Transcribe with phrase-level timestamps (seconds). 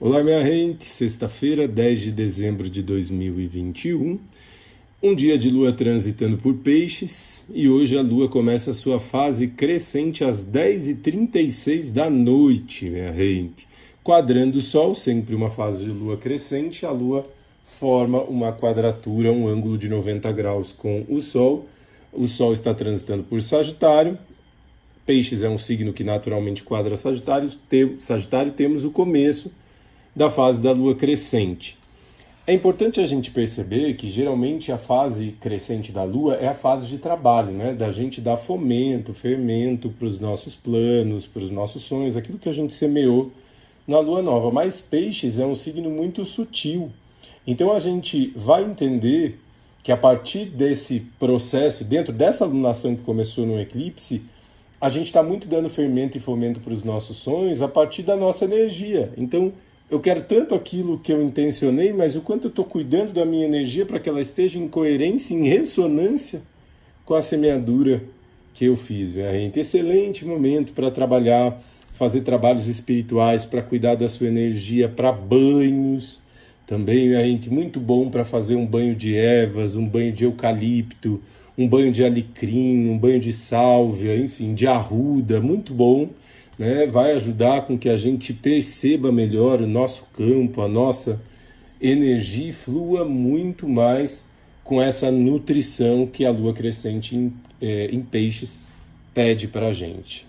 [0.00, 0.84] Olá, minha gente.
[0.84, 4.16] Sexta-feira, 10 de dezembro de 2021.
[5.02, 9.48] Um dia de lua transitando por peixes e hoje a lua começa a sua fase
[9.48, 13.66] crescente às 10h36 da noite, minha gente.
[14.04, 17.26] Quadrando o sol, sempre uma fase de lua crescente, a lua
[17.64, 21.66] forma uma quadratura, um ângulo de 90 graus com o sol.
[22.12, 24.16] O sol está transitando por Sagitário.
[25.04, 27.50] Peixes é um signo que naturalmente quadra Sagitário.
[27.98, 29.50] Sagitário temos o começo
[30.18, 31.78] da fase da lua crescente.
[32.44, 36.88] É importante a gente perceber que geralmente a fase crescente da lua é a fase
[36.88, 37.72] de trabalho, né?
[37.72, 42.48] Da gente dar fomento, fermento para os nossos planos, para os nossos sonhos, aquilo que
[42.48, 43.30] a gente semeou
[43.86, 44.50] na lua nova.
[44.50, 46.90] Mas peixes é um signo muito sutil.
[47.46, 49.38] Então a gente vai entender
[49.84, 54.22] que a partir desse processo, dentro dessa alunação que começou no eclipse,
[54.80, 58.16] a gente está muito dando fermento e fomento para os nossos sonhos a partir da
[58.16, 59.12] nossa energia.
[59.16, 59.52] Então,
[59.90, 63.46] eu quero tanto aquilo que eu intencionei, mas o quanto eu estou cuidando da minha
[63.46, 66.42] energia para que ela esteja em coerência, em ressonância
[67.06, 68.02] com a semeadura
[68.52, 69.12] que eu fiz.
[69.12, 69.58] Gente.
[69.58, 71.58] Excelente momento para trabalhar,
[71.94, 76.20] fazer trabalhos espirituais, para cuidar da sua energia, para banhos.
[76.66, 81.22] Também, gente, muito bom para fazer um banho de ervas, um banho de eucalipto,
[81.56, 86.10] um banho de alecrim, um banho de sálvia, enfim, de arruda, muito bom
[86.58, 91.20] né, vai ajudar com que a gente perceba melhor o nosso campo, a nossa
[91.80, 94.28] energia flua muito mais
[94.64, 98.60] com essa nutrição que a lua crescente em, é, em peixes
[99.14, 100.26] pede para a gente.